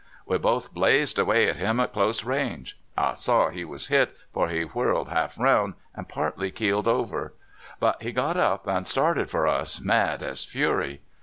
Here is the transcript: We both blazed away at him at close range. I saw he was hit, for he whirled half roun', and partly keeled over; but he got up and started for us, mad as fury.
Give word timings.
We 0.25 0.39
both 0.39 0.73
blazed 0.73 1.19
away 1.19 1.47
at 1.47 1.57
him 1.57 1.79
at 1.79 1.93
close 1.93 2.23
range. 2.23 2.75
I 2.97 3.13
saw 3.13 3.49
he 3.49 3.63
was 3.63 3.89
hit, 3.89 4.17
for 4.33 4.49
he 4.49 4.63
whirled 4.63 5.09
half 5.09 5.37
roun', 5.39 5.75
and 5.93 6.09
partly 6.09 6.49
keeled 6.49 6.87
over; 6.87 7.35
but 7.79 8.01
he 8.01 8.11
got 8.11 8.35
up 8.35 8.65
and 8.65 8.87
started 8.87 9.29
for 9.29 9.45
us, 9.45 9.79
mad 9.79 10.23
as 10.23 10.43
fury. 10.43 11.01